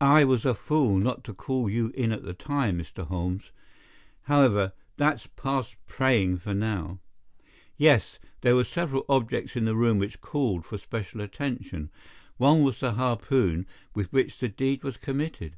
"I 0.00 0.24
was 0.24 0.46
a 0.46 0.54
fool 0.54 0.96
not 0.96 1.24
to 1.24 1.34
call 1.34 1.68
you 1.68 1.88
in 1.94 2.10
at 2.10 2.22
the 2.22 2.32
time 2.32 2.78
Mr. 2.78 3.06
Holmes. 3.08 3.52
However, 4.22 4.72
that's 4.96 5.26
past 5.26 5.76
praying 5.86 6.38
for 6.38 6.54
now. 6.54 7.00
Yes, 7.76 8.18
there 8.40 8.56
were 8.56 8.64
several 8.64 9.04
objects 9.10 9.54
in 9.54 9.66
the 9.66 9.76
room 9.76 9.98
which 9.98 10.22
called 10.22 10.64
for 10.64 10.78
special 10.78 11.20
attention. 11.20 11.90
One 12.38 12.62
was 12.62 12.80
the 12.80 12.92
harpoon 12.92 13.66
with 13.94 14.10
which 14.10 14.38
the 14.38 14.48
deed 14.48 14.82
was 14.84 14.96
committed. 14.96 15.56